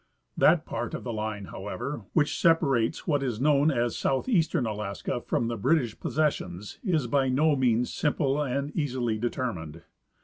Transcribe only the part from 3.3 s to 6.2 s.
known as southeastern Alaska from the British